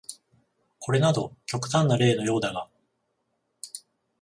[0.79, 2.67] これなど極端な例のようだが、